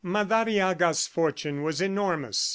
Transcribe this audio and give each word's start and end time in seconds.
Madariaga's 0.03 1.05
fortune 1.05 1.61
was 1.61 1.79
enormous. 1.79 2.49